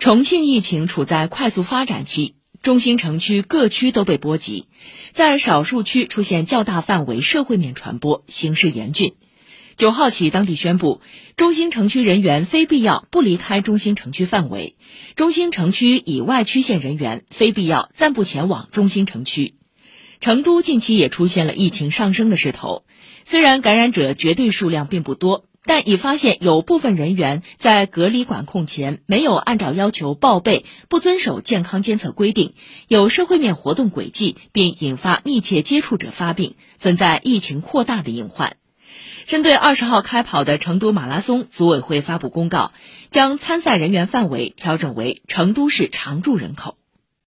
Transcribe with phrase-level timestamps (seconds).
[0.00, 4.66] 重庆疫情处在快速发展期，中心城区各区都被波及，
[5.12, 9.12] 在少数区出现较大范围社会面传播，形势严峻。
[9.76, 11.02] 九号起，当地宣布，
[11.36, 14.74] 中心城区人员非必要不离开中心城区范围，
[15.16, 19.56] 中心城区以外区县人员非必要暂不前往中心城区。
[20.20, 22.84] 成都近期也出现了疫情上升的势头，
[23.26, 25.44] 虽然感染者绝对数量并不多。
[25.64, 32.54] 但已发现有部分人员在隔离管控前没有按照要求报备，不遵守健康监测规定，
[32.88, 38.56] 有社会面活动轨迹，并引发密切接触者发病，存在疫情扩大的隐患。
[39.26, 42.72] 针对二十号开跑的成都马拉松，组委会发布公告，
[43.10, 46.79] 将参赛人员范围调整为成都市常住人口。